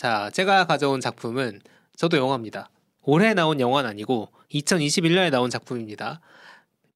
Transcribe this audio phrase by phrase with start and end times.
[0.00, 1.60] 자, 제가 가져온 작품은
[1.94, 2.70] 저도 영화입니다.
[3.02, 6.22] 올해 나온 영화는 아니고 2021년에 나온 작품입니다.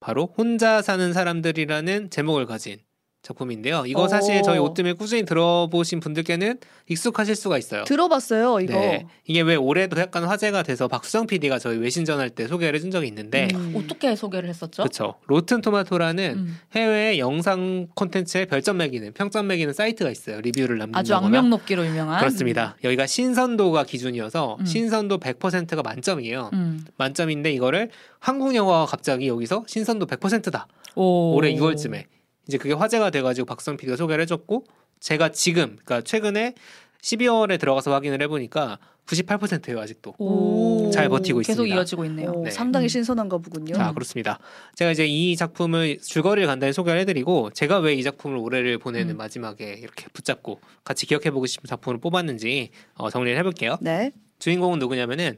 [0.00, 2.78] 바로 혼자 사는 사람들이라는 제목을 가진
[3.24, 3.84] 작품인데요.
[3.86, 4.42] 이거 사실 오.
[4.42, 6.58] 저희 오뜸에 꾸준히 들어보신 분들께는
[6.88, 7.84] 익숙하실 수가 있어요.
[7.84, 8.74] 들어봤어요 이거.
[8.74, 9.06] 네.
[9.26, 13.08] 이게 왜 올해도 약간 화제가 돼서 박수정 PD가 저희 외신전 할 때 소개를 해준 적이
[13.08, 13.74] 있는데 음.
[13.76, 14.82] 어떻게 소개를 했었죠?
[14.82, 15.14] 그렇죠.
[15.26, 16.58] 로튼 토마토라는 음.
[16.74, 20.40] 해외 영상 콘텐츠에 별점 매기는 평점 매기는 사이트가 있어요.
[20.40, 22.18] 리뷰를 남긴다거나 아주 악명 높기로 유명한.
[22.20, 22.76] 그렇습니다.
[22.84, 24.66] 여기가 신선도가 기준이어서 음.
[24.66, 26.50] 신선도 100%가 만점이에요.
[26.52, 26.84] 음.
[26.98, 30.66] 만점인데 이거를 한국 영화가 갑자기 여기서 신선도 100%다.
[30.96, 31.34] 오.
[31.34, 32.04] 올해 2월쯤에
[32.46, 34.64] 이제 그게 화제가 돼가지고 박성 PD가 소개를 해줬고
[35.00, 36.54] 제가 지금 그러니까 최근에
[37.02, 40.14] 12월에 들어가서 확인을 해보니까 98%예요 아직도.
[40.16, 40.90] 오.
[40.90, 41.76] 잘 버티고 계속 있습니다.
[41.76, 42.30] 이어지고 있네요.
[42.30, 42.50] 오, 네.
[42.50, 42.88] 상당히 음.
[42.88, 43.74] 신선한가 보군요.
[43.74, 44.38] 자 그렇습니다.
[44.76, 49.16] 제가 이제 이 작품을 줄거리를 간단히 소개를 해드리고 제가 왜 이 작품을 올해를 보내는 음.
[49.18, 53.76] 마지막에 이렇게 붙잡고 같이 기억해보고 싶은 작품을 뽑았는지 어, 정리를 해볼게요.
[53.82, 54.10] 네.
[54.38, 55.36] 주인공은 누구냐면은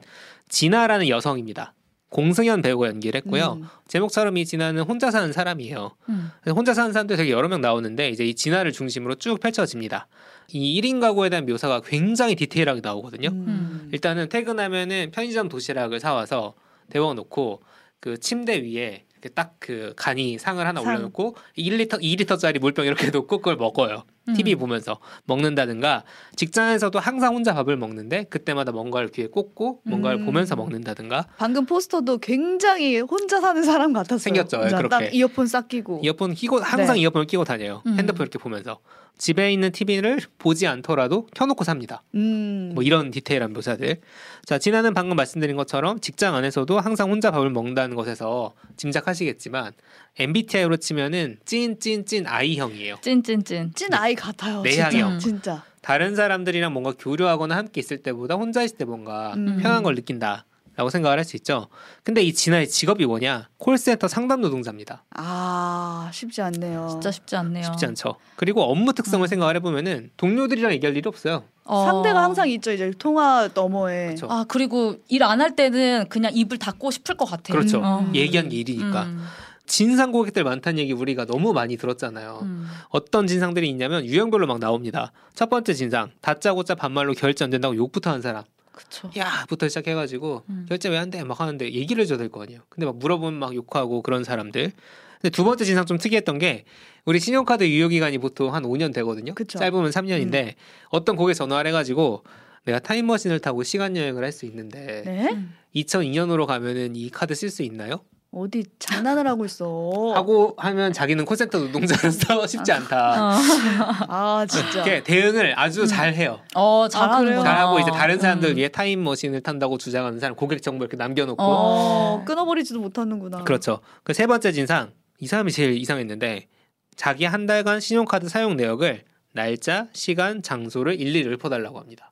[0.48, 1.74] 진아라는 여성입니다.
[2.10, 3.59] 공승현 배우가 연기를 했고요.
[3.60, 3.68] 음.
[3.88, 5.96] 제목처럼 이 진아는 혼자 사는 사람이에요.
[6.09, 6.30] 음.
[6.51, 10.07] 혼자 사는 사람들 되게 여러 명 나오는데 이제 이 진아를 중심으로 쭉 펼쳐집니다.
[10.52, 13.29] 이 1인 가구에 대한 묘사가 굉장히 디테일하게 나오거든요.
[13.30, 13.88] 음.
[13.93, 16.54] 일단은 퇴근하면은 편의점 도시락을 사와서
[16.90, 17.63] 데워놓고
[18.01, 20.88] 그 침대 위에 이렇게 딱그 간이 상을 하나 상.
[20.93, 24.04] 올려놓고 1리터 2리터짜리 물병 이렇게 놓고 그걸 먹어요.
[24.29, 24.35] 음.
[24.35, 26.05] TV 보면서 먹는다든가
[26.37, 30.27] 직장에서도 항상 혼자 밥을 먹는데 그때마다 뭔가를 귀에 꽂고 뭔가를 음.
[30.27, 34.19] 보면서 먹는다든가 방금 포스터도 굉장히 혼자 사는 사람 같았어요.
[34.19, 34.88] 생겼죠, 혼자 그렇게.
[34.88, 36.01] 딱 이어폰 싹 끼고.
[36.02, 37.02] 이어폰 끼고 항상 네.
[37.02, 37.82] 이어폰을 끼고 다녀요.
[37.87, 37.97] 음.
[37.99, 38.79] 핸드폰 이렇게 보면서
[39.19, 42.02] 집에 있는 TV를 보지 않더라도 켜놓고 삽니다.
[42.15, 42.73] 음.
[42.74, 44.01] 뭐 이런 디테일한 묘사들.
[44.45, 49.73] 자, 진아는 방금 말씀드린 것처럼 직장 안에서도 항상 혼자 밥을 먹는다는 것에서 짐작하시겠지만
[50.18, 52.96] MBTI로 치면은 찐 찐찐 I형이에요.
[53.02, 53.72] 찐찐찐.
[53.74, 54.62] 찐 아이 같아요.
[54.62, 55.18] 내향형.
[55.18, 55.18] 진짜.
[55.18, 55.62] 진짜.
[55.82, 59.58] 다른 사람들이랑 뭔가 교류하거나 함께 있을 때보다 혼자 있을 때 뭔가 음.
[59.62, 60.45] 편한 걸 느낀다.
[60.74, 61.68] 라고 생각을 할 수 있죠.
[62.02, 63.48] 근데 이 진아의 직업이 뭐냐?
[63.56, 65.04] 콜센터 상담 노동자입니다.
[65.10, 66.88] 아 쉽지 않네요.
[66.91, 67.64] 진짜 쉽지 않네요.
[67.64, 68.16] 쉽지 않죠.
[68.36, 69.26] 그리고 업무 특성을 음.
[69.26, 71.44] 생각을 해보면은 동료들이랑 얘기할 일이 없어요.
[71.64, 71.86] 어.
[71.86, 72.72] 상대가 항상 있죠.
[72.72, 74.08] 이제 통화 너머에.
[74.08, 74.26] 그쵸.
[74.30, 77.56] 아 그리고 일 안 할 때는 그냥 입을 닫고 싶을 것 같아요.
[77.56, 77.80] 그렇죠.
[77.82, 78.10] 어.
[78.14, 79.04] 얘기한 게 일이니까.
[79.04, 79.24] 음.
[79.66, 82.41] 진상 고객들 많다는 얘기 우리가 너무 많이 들었잖아요.
[82.43, 82.66] 음.
[82.91, 85.12] 어떤 진상들이 있냐면 유형별로 막 나옵니다.
[85.34, 88.44] 첫 번째 진상 다짜고짜 반말로 결제 안 된다고 욕부터 한 사람.
[88.72, 89.10] 그쵸.
[89.16, 90.66] 야부터 시작해가지고 음.
[90.69, 91.25] 결제 왜 안 돼?
[91.25, 92.60] 막 하는데 얘기를 해줘야 될 거 아니에요.
[92.69, 94.72] 근데 막 물어보면 막 욕하고 그런 사람들.
[95.21, 96.65] 근데 두 번째 진상 좀 특이했던 게
[97.06, 99.34] 우리 신용카드 유효 기간이 보통 한 5년 되거든요.
[99.34, 99.59] 그쵸.
[99.59, 100.54] 짧으면 3년인데
[100.91, 102.22] 어떤 고객 전화를 해가지고
[102.66, 105.31] 내가 타임머신을 타고 시간 여행을 할 수 있는데 네?
[105.33, 105.54] 음.
[105.75, 108.00] 2002년으로 가면은 이 카드 쓸 수 있나요?
[108.32, 109.64] 어디 장난을 하고 있어.
[110.14, 113.31] 하고 하면 자기는 콜센터 노동자로서 쉽지 않다.
[113.31, 113.31] 어,
[114.09, 114.82] 아 진짜.
[114.82, 116.41] 이렇게 대응을 아주 잘 해요.
[116.54, 117.25] 어 잘하는구나.
[117.25, 117.42] 그래요?
[117.42, 118.56] 잘하고 이제 다른 사람들 음.
[118.56, 123.44] 위해 타임머신을 탄다고 주장하는 사람 고객 정보 이렇게 남겨놓고 어 끊어버리지도 못하는구나.
[123.44, 123.81] 그렇죠.
[124.03, 126.48] 그 세 번째 진상 이 사람이 제일 이상했는데
[126.97, 132.10] 자기 한 달간 신용카드 사용 내역을 날짜, 시간, 장소를 일일이 읊어달라고 합니다.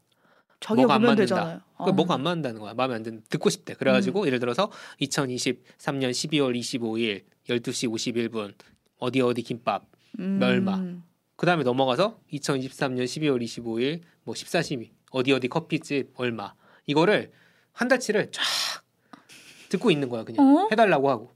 [0.65, 1.35] 자기가 뭐가 안 보면 맞는다.
[1.35, 1.61] 되잖아요.
[1.77, 1.93] 그 어.
[1.93, 2.73] 뭐가 안 맞는다는 거야.
[2.73, 3.75] 마음에 안 드는 듣고 싶대.
[3.75, 4.27] 그래가지고 음.
[4.27, 4.71] 예를 들어서
[5.03, 8.55] 2023년 12월 25일 12시 51분
[8.99, 9.85] 어디 어디 김밥.
[10.19, 10.39] 음.
[10.39, 10.81] 멸마.
[11.37, 16.55] 그 다음에 넘어가서 2023년 12월 25일 뭐 14시미 어디 어디 커피집 얼마
[16.87, 17.31] 이거를
[17.73, 18.43] 한 달치를 쫙
[19.69, 20.69] 듣고 있는 거야 그냥 어?
[20.71, 21.35] 해달라고 하고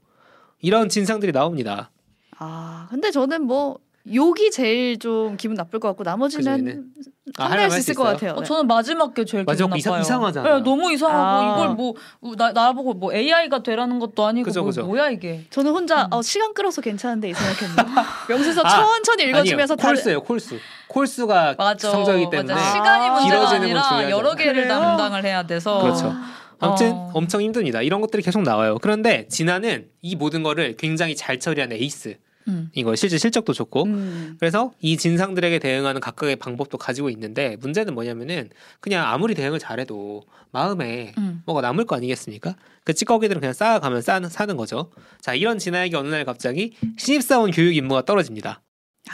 [0.59, 1.91] 이런 진상들이 나옵니다.
[2.37, 3.79] 아 근데 저는 뭐
[4.13, 6.91] 욕이 제일 좀 기분 나쁠 것 같고 나머지는?
[7.37, 8.03] 아, 판단할 하려면 수할 있을 수 것?
[8.05, 8.31] 같아요.
[8.31, 8.45] 어, 네.
[8.45, 10.01] 저는 마지막 게 제일 마지막 기분 이상- 나빠요.
[10.01, 10.55] 이상 하잖아.
[10.57, 11.53] 네, 너무 이상하고 아.
[11.53, 11.93] 이걸 뭐
[12.35, 14.83] 나, 나보고 뭐 AI가 되라는 것도 아니고 그죠, 뭐, 그죠.
[14.85, 15.45] 뭐야 이게.
[15.51, 16.13] 저는 혼자 음.
[16.13, 17.83] 어, 시간 끌어서 괜찮은데 이 생각했는데
[18.29, 19.77] 명세서 아, 천천히 읽어주면서 아니에요.
[19.77, 21.91] 다른 콜수예요 콜수 콜수가 맞아.
[21.91, 22.65] 성적이기 때문에 맞아.
[22.65, 24.09] 아, 시간이 문제가 아니라.
[24.09, 24.67] 여러 개를 그래요?
[24.69, 25.81] 담당을 해야 돼서.
[25.81, 26.13] 그렇죠.
[26.61, 27.11] 아무튼 어.
[27.13, 27.81] 엄청 힘듭니다.
[27.81, 28.77] 이런 것들이 계속 나와요.
[28.81, 32.17] 그런데 진아는 이 모든 거를 굉장히 잘 처리한 에이스.
[32.47, 32.69] 음.
[32.73, 34.37] 이거 실제 실적도 좋고 음.
[34.39, 41.13] 그래서 이 진상들에게 대응하는 각각의 방법도 가지고 있는데 문제는 뭐냐면은 그냥 아무리 대응을 잘해도 마음에
[41.17, 41.43] 음.
[41.45, 42.55] 뭐가 남을 거 아니겠습니까?
[42.83, 44.91] 그 찌꺼기들은 그냥 쌓아가면 싸는, 사는 거죠.
[45.21, 48.61] 자 이런 진아에게 어느 날 갑자기 신입사원 교육 임무가 떨어집니다.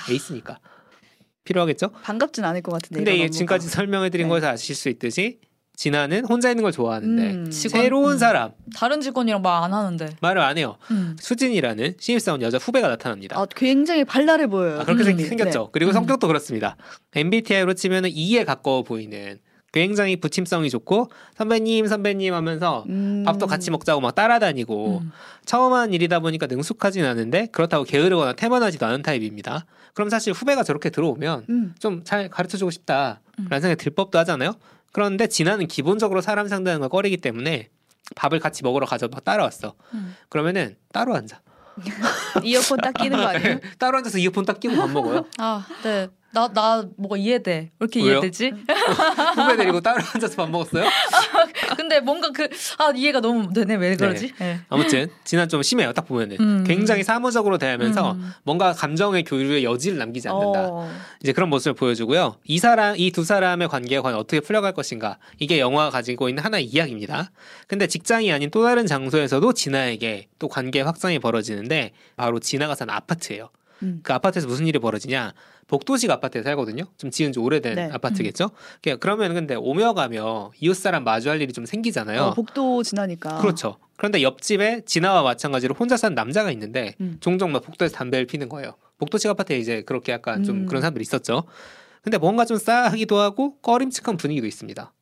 [0.10, 0.60] 에이스니까
[1.44, 1.90] 필요하겠죠?
[2.04, 3.04] 반갑진 않을 것 같은데.
[3.04, 3.30] 근데.
[3.30, 4.30] 지금까지 설명해드린 네.
[4.30, 5.40] 거에서 아실 수 있듯이
[5.76, 7.50] 진아는 혼자 있는 걸 좋아하는데 음.
[7.50, 8.18] 직원- 새로운 음.
[8.18, 10.10] 사람 다른 직원이랑 말 안 하는데.
[10.22, 10.78] 말을 안 해요.
[10.92, 11.16] 음.
[11.20, 13.40] 수진이라는 신입사원 여자 후배가 나타납니다.
[13.40, 14.80] 아, 굉장히 발랄해 보여요.
[14.82, 15.70] 아, 그렇게 생- 음, 생겼죠.
[15.72, 15.94] 그리고 음.
[15.94, 16.76] 성격도 그렇습니다.
[17.16, 19.40] MBTI로 치면은 E에 가까워 보이는
[19.72, 22.94] 굉장히 부침성이 좋고 선배님 선배님 하면서 네.
[22.94, 23.24] 음.
[23.26, 25.12] 밥도 같이 먹자고 막 따라다니고 음.
[25.46, 29.66] 처음 한 일이다 보니까 능숙하진 않은데 그렇다고 게으르거나 태만하지도 않은 타입입니다.
[29.94, 31.76] 그럼 사실 후배가 저렇게 들어오면 음.
[31.80, 33.48] 좀잘 가르쳐주고 싶다라는 음.
[33.50, 34.54] 생각이 들 법도 하잖아요.
[34.96, 37.68] 그런데 진아는 기본적으로 사람 상대하는 걸 꺼리기 때문에
[38.16, 39.76] 밥을 같이 먹으러 가자 막 따라왔어.
[39.94, 40.16] 음.
[40.30, 41.42] 그러면은 따로 앉아.
[42.42, 43.60] 이어폰 딱 끼는 거 아니에요?
[43.78, 45.26] 따로 앉아서 이어폰 딱 끼고 밥 먹어요.
[45.38, 46.08] 아, 네.
[46.36, 47.52] 나, 나 뭐가 이해돼.
[47.52, 48.12] 왜 이렇게 왜요?
[48.20, 48.52] 이해되지?
[49.36, 50.84] 후배 데리고 따로 앉아서 밥 먹었어요?
[51.78, 52.48] 근데 뭔가 그,
[52.78, 53.76] 아, 이해가 너무 되네.
[53.76, 54.34] 왜 그러지?
[54.38, 54.60] 네.
[54.70, 55.94] 아무튼 진아 좀 심해요.
[55.94, 56.64] 딱 보면은 음.
[56.68, 58.32] 굉장히 사무적으로 대하면서 음.
[58.44, 60.68] 뭔가 감정의 교류의 여지를 남기지 않는다.
[60.70, 60.92] 어.
[61.24, 62.36] 이제 그런 모습을 보여주고요.
[62.44, 65.18] 이 사람, 이 두 사람의 관계가 과연 어떻게 풀려갈 것인가.
[65.40, 67.32] 이게 영화가 가지고 있는 하나의 이야기입니다.
[67.68, 73.50] 근데 직장이 아닌 또 다른 장소에서도 진아에게 또 관계 확장이 벌어지는데 바로 진아가 사는 아파트예요.
[73.84, 74.00] 음.
[74.04, 75.34] 그 아파트에서 무슨 일이 벌어지냐?
[75.68, 76.84] 복도식 아파트에 살거든요.
[76.98, 77.90] 좀 지은 지 오래된 네.
[77.92, 78.52] 아파트겠죠.
[78.82, 82.22] 그러니까 그러면 근데 오며 가며 이웃 사람 마주할 일이 좀 생기잖아요.
[82.22, 83.38] 어, 복도 지나니까.
[83.38, 83.78] 그렇죠.
[83.98, 87.18] 그런데 옆집에 진아와 마찬가지로 혼자 사는 남자가 있는데 음.
[87.20, 88.76] 종종 막 복도에서 담배를 피는 거예요.
[89.00, 90.66] 복도식 아파트에 이제 그렇게 약간 좀 음.
[90.68, 91.44] 그런 사람들이 있었죠.
[92.02, 94.94] 근데 뭔가 좀 싸하기도 하고 꺼림칙한 분위기도 있습니다.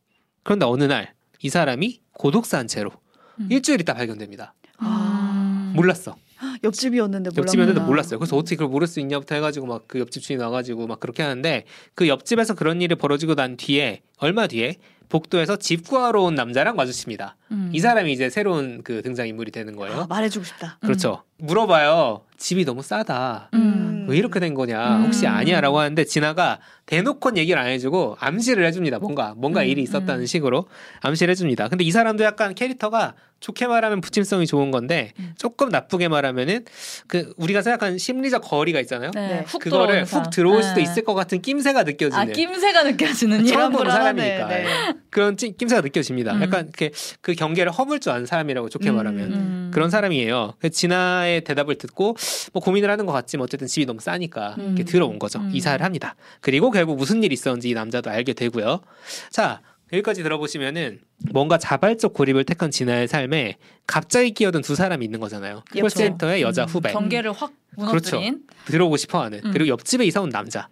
[0.43, 2.91] 그런데 어느 날 이 사람이 고독사한 채로
[3.39, 3.47] 음.
[3.51, 4.55] 일주일 있다 발견됩니다.
[4.77, 6.15] 아, 몰랐어.
[6.63, 7.41] 옆집이었는데 몰랐구나.
[7.43, 8.19] 옆집이었는데 몰랐어요.
[8.19, 11.63] 그래서 어떻게 그걸 모를 수 있냐부터 해가지고 막 그 옆집 주인 와가지고 막 그렇게 하는데
[11.95, 14.77] 그 옆집에서 그런 일이 벌어지고 난 뒤에 얼마 뒤에
[15.09, 17.35] 복도에서 집 구하러 온 남자랑 마주칩니다.
[17.51, 17.69] 음.
[17.71, 20.01] 이 사람이 이제 새로운 그 등장 인물이 되는 거예요.
[20.01, 20.77] 아, 말해주고 싶다.
[20.81, 21.21] 그렇죠.
[21.37, 22.21] 물어봐요.
[22.37, 23.49] 집이 너무 싸다.
[23.53, 24.07] 음.
[24.09, 24.97] 왜 이렇게 된 거냐?
[24.97, 25.03] 음.
[25.05, 28.99] 혹시 아니야라고 하는데 진아가 대놓고는 얘기를 안 해주고 암시를 해줍니다.
[28.99, 30.25] 뭔가 뭔가 음, 일이 있었다는 음.
[30.25, 30.67] 식으로
[31.01, 31.69] 암시를 해줍니다.
[31.69, 35.33] 근데 이 사람도 약간 캐릭터가 좋게 말하면 부침성이 좋은 건데 음.
[35.37, 36.63] 조금 나쁘게 말하면은
[37.07, 39.11] 그 우리가 생각하는 심리적 거리가 있잖아요.
[39.13, 39.27] 네.
[39.27, 39.43] 네.
[39.45, 40.29] 훅 그거를 들어오는 훅.
[40.31, 40.83] 들어올 수도 네.
[40.83, 43.91] 있을 것 같은 낌새가 느껴지는 아, 낌새가 느껴지는 처음 보는.
[43.91, 44.65] 사람이니까 네.
[45.09, 46.33] 그런 찜- 낌새가 느껴집니다.
[46.35, 46.41] 음.
[46.41, 46.89] 약간 그,
[47.19, 48.95] 그 경계를 허물 줄 아는 사람이라고 좋게 음.
[48.95, 49.71] 말하면 음.
[49.73, 50.53] 그런 사람이에요.
[50.59, 52.15] 그래서 진아의 대답을 듣고
[52.53, 54.67] 뭐 고민을 하는 것 같지만 어쨌든 집이 너무 싸니까 음.
[54.67, 55.39] 이렇게 들어온 거죠.
[55.39, 55.51] 음.
[55.53, 56.15] 이사를 합니다.
[56.39, 58.81] 그리고 결국 무슨 일이 있었는지 이 남자도 알게 되고요.
[59.29, 59.61] 자
[59.93, 60.99] 여기까지 들어보시면은
[61.31, 65.63] 뭔가 자발적 고립을 택한 진아의 삶에 갑자기 끼어든 두 사람이 있는 거잖아요.
[65.69, 65.81] 그렇죠.
[65.83, 68.41] 콜센터의 여자 음, 후배 경계를 확 무너뜨린.
[68.65, 69.51] 들어오고 싶어하는 음.
[69.51, 70.67] 그리고 옆집에 이사 온 남자.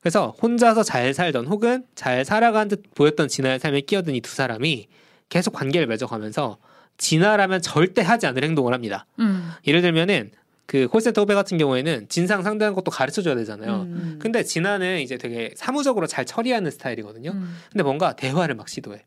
[0.00, 4.86] 그래서 혼자서 잘 살던 혹은 잘 살아간 듯 보였던 진아의 삶에 끼어든 이 두 사람이
[5.28, 6.58] 계속 관계를 맺어가면서
[6.96, 9.06] 진아라면 절대 하지 않을 행동을 합니다.
[9.18, 9.50] 음.
[9.66, 10.30] 예를 들면은
[10.70, 13.88] 그 콜센터 후배 같은 경우에는 진상 상대하는 것도 가르쳐 줘야 되잖아요.
[13.88, 14.18] 음.
[14.22, 17.32] 근데 진아는 이제 되게 사무적으로 잘 처리하는 스타일이거든요.
[17.32, 17.56] 음.
[17.72, 19.02] 근데 뭔가 대화를 막 시도해.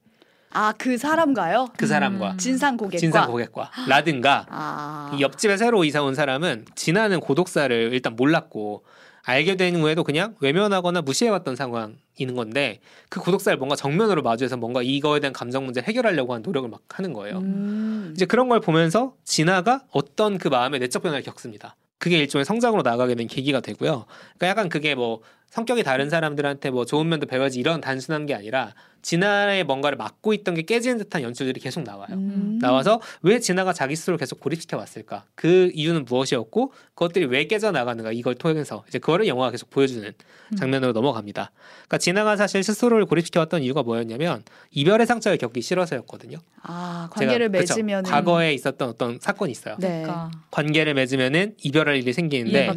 [0.52, 1.70] 아, 그 사람과요?
[1.78, 2.38] 그 사람과 음.
[2.38, 3.00] 진상 고객과.
[3.00, 5.16] 진상 고객과 라든가 아.
[5.18, 8.84] 이 옆집에 새로 이사 온 사람은 진아는 고독사를 일단 몰랐고
[9.26, 12.80] 알게 된 후에도 그냥 외면하거나 무시해왔던 상황이는 건데
[13.10, 17.14] 그 고독사를 뭔가 정면으로 마주해서 뭔가 이거에 대한 감정 문제를 해결하려고 하는 노력을 막 하는
[17.14, 17.38] 거예요.
[17.40, 18.12] 음.
[18.14, 21.76] 이제 그런 걸 보면서 진아가 어떤 그 마음의 내적 변화를 겪습니다.
[22.00, 24.06] 그게 일종의 성장으로 나가게 된 계기가 되고요.
[24.38, 25.22] 그러니까 약간 그게 뭐
[25.54, 28.74] 성격이 다른 사람들한테 뭐 좋은 면도 배워야지 이런 단순한 게 아니라
[29.04, 32.08] 진아의 뭔가를 막고 있던 게 깨지는 듯한 연출들이 계속 나와요.
[32.12, 32.58] 음.
[32.60, 35.26] 나와서 왜 진아가 자기 스스로 계속 고립시켜 왔을까?
[35.36, 38.14] 그 이유는 무엇이었고 그것들이 왜 깨져 나가는가?
[38.14, 40.56] 이걸 통해서 이제 그거를 영화가 계속 보여주는 음.
[40.56, 41.52] 장면으로 넘어갑니다.
[41.74, 46.38] 그러니까 진아가 사실 스스로를 고립시켜 왔던 이유가 뭐였냐면 이별의 상처를 겪기 싫어서였거든요.
[46.64, 47.50] 아, 관계를?
[47.50, 49.76] 맺으면 과거에 있었던 어떤 사건이 있어요.
[49.80, 50.02] 네.
[50.02, 52.72] 그러니까 관계를 맺으면은 이별할 일이 생기는데.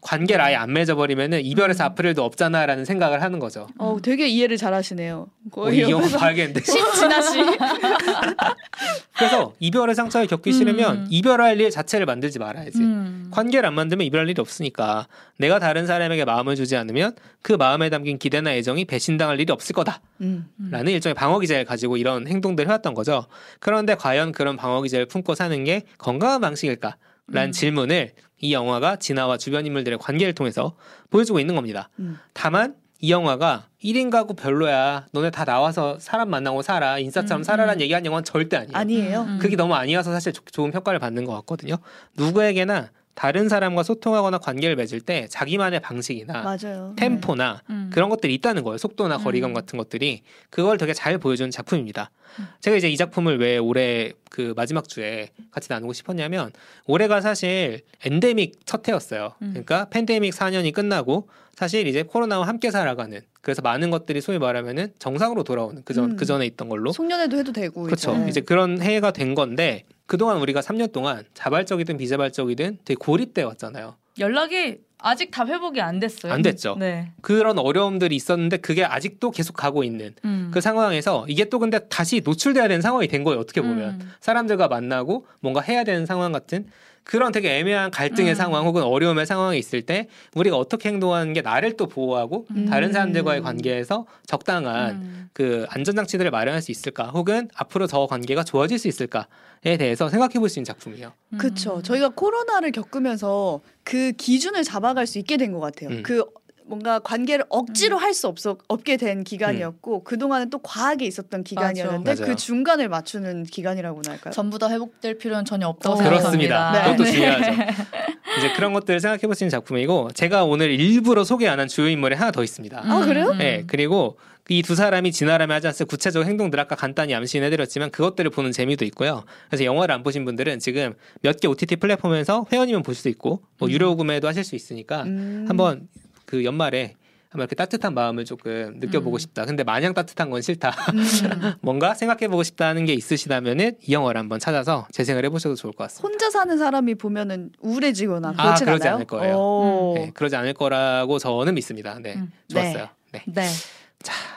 [0.00, 1.86] 관계를 아예 안 맺어버리면은 이별에서 음.
[1.86, 3.68] 아플 일도 없잖아라는 생각을 하는 거죠.
[3.78, 5.28] 어, 되게 이해를 잘하시네요.
[5.28, 6.60] 어, 거의 이 영화 옆에서 봐야겠는데.
[6.60, 7.38] 신진아 씨.
[9.16, 11.06] 그래서 이별의 상처를 겪기 싫으면 음.
[11.10, 12.78] 이별할 일 자체를 만들지 말아야지.
[12.78, 13.28] 음.
[13.30, 15.06] 관계를 안 만들면 이별할 일이 없으니까
[15.38, 20.00] 내가 다른 사람에게 마음을 주지 않으면 그 마음에 담긴 기대나 애정이 배신당할 일이 없을 거다라는
[20.22, 20.48] 음.
[20.60, 20.88] 음.
[20.88, 23.26] 일종의 방어 기제를 가지고 이런 행동들을 해왔던 거죠.
[23.60, 26.96] 그런데 과연 그런 방어 기제를 품고 사는 게 건강한 방식일까?
[27.30, 27.52] 라는 음.
[27.52, 30.74] 질문을 이 영화가 진아와 주변 인물들의 관계를 통해서
[31.10, 31.88] 보여주고 있는 겁니다.
[31.98, 32.18] 음.
[32.32, 35.06] 다만 이 영화가 1인 가구 별로야.
[35.12, 36.98] 너네 다 나와서 사람 만나고 살아.
[36.98, 37.80] 인싸처럼 음, 살아라는 음.
[37.82, 38.76] 얘기한 영화는 절대 아니에요.
[38.76, 39.20] 아니에요.
[39.22, 39.38] 음.
[39.40, 41.76] 그게 너무 아니어서 사실 조- 좋은 평가를 받는 것 같거든요.
[42.16, 46.94] 누구에게나 다른 사람과 소통하거나 관계를 맺을 때 자기만의 방식이나 맞아요.
[46.96, 47.90] 템포나 음.
[47.92, 48.78] 그런 것들이 있다는 거예요.
[48.78, 49.24] 속도나 음.
[49.24, 52.12] 거리감 같은 것들이 그걸 되게 잘 보여주는 작품입니다.
[52.38, 52.46] 음.
[52.60, 56.52] 제가 이제 이 작품을 왜 올해 그 마지막 주에 같이 나누고 싶었냐면
[56.86, 59.34] 올해가 사실 엔데믹 첫 해였어요.
[59.42, 59.48] 음.
[59.50, 65.42] 그러니까 팬데믹 4년이 끝나고 사실 이제 코로나와 함께 살아가는 그래서 많은 것들이 소위 말하면은 정상으로
[65.42, 66.16] 돌아오는 그전 음.
[66.16, 68.14] 그 전에 있던 걸로 송년회도 해도 되고 그렇죠.
[68.14, 68.28] 이제.
[68.28, 73.94] 이제 그런 해가 된 건데 그동안 우리가 3년 동안 자발적이든 비자발적이든 되게 고립돼 왔잖아요.
[74.18, 76.32] 연락이 아직 다 회복이 안 됐어요.
[76.32, 76.76] 안 됐죠.
[76.78, 77.12] 네.
[77.20, 80.50] 그런 어려움들이 있었는데 그게 아직도 계속 가고 있는 음.
[80.52, 83.38] 그 상황에서 이게 또 근데 다시 노출돼야 되는 상황이 된 거예요.
[83.38, 84.12] 어떻게 보면 음.
[84.20, 86.66] 사람들과 만나고 뭔가 해야 되는 상황 같은
[87.08, 88.34] 그런 되게 애매한 갈등의 음.
[88.34, 92.66] 상황 혹은 어려움의 상황에 있을 때 우리가 어떻게 행동하는 게 나를 또 보호하고 음.
[92.66, 95.30] 다른 사람들과의 관계에서 적당한 음.
[95.32, 100.50] 그 안전장치들을 마련할 수 있을까 혹은 앞으로 더 관계가 좋아질 수 있을까에 대해서 생각해 볼
[100.50, 101.12] 수 있는 작품이에요.
[101.32, 101.38] 음.
[101.38, 101.80] 그쵸.
[101.82, 105.88] 저희가 코로나를 겪으면서 그 기준을 잡아갈 수 있게 된 것 같아요.
[105.88, 106.02] 음.
[106.02, 106.24] 그
[106.68, 112.26] 뭔가 관계를 억지로 할수 없어 없게 된 기간이었고 그 동안은 또 과하게 있었던 기간이었는데 맞아요.
[112.26, 114.32] 그 중간을 맞추는 기간이라고나 할까요?
[114.32, 116.02] 전부 다 회복될 필요는 전혀 없다고 어.
[116.02, 116.72] 그렇습니다.
[116.72, 116.84] 생각합니다.
[116.84, 117.12] 그것도 네.
[117.12, 117.72] 중요하죠.
[118.38, 121.88] 이제 그런 것들을 생각해 볼 수 있는 작품이고 제가 오늘 일부러 소개 안 한 주요
[121.88, 122.82] 인물이 하나 더 있습니다.
[122.84, 123.30] 아, 그래요?
[123.30, 123.38] 음.
[123.38, 124.16] 네, 그리고
[124.50, 129.24] 이두 사람이 지나라며 하지 않을 구체적 행동들 아까 간단히 암시해드렸지만 그것들을 보는 재미도 있고요.
[129.48, 133.68] 그래서 영화를 안 보신 분들은 지금 몇 개 OTT 플랫폼에서 회원이면 볼 수 있고 뭐
[133.68, 133.72] 음.
[133.72, 135.44] 유료 구매도 하실 수 있으니까 음.
[135.48, 135.88] 한번
[136.28, 136.94] 그 연말에
[137.30, 139.18] 한번 이렇게 따뜻한 마음을 조금 느껴보고 음.
[139.18, 139.46] 싶다.
[139.46, 140.70] 근데 마냥 따뜻한 건 싫다.
[140.70, 141.54] 음.
[141.62, 146.06] 뭔가 생각해보고 싶다는 게 있으시다면은 이 영화를 한번 찾아서 재생을 해보셔도 좋을 것 같습니다.
[146.06, 148.94] 혼자 사는 사람이 보면은 우울해지거나 아, 그러지 않아요?
[148.96, 149.36] 않을 거예요.
[149.36, 149.94] 오.
[149.96, 151.98] 네, 그러지 않을 거라고 저는 믿습니다.
[151.98, 152.30] 네, 음.
[152.48, 152.88] 좋았어요.
[153.12, 153.22] 네.
[153.26, 153.48] 네.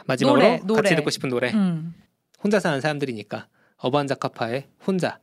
[0.06, 0.82] 마지막으로 노래, 노래.
[0.82, 1.52] 같이 듣고 싶은 노래.
[1.52, 1.94] 음.
[2.42, 5.20] 혼자 사는 사람들이니까 어반 자카파의 혼자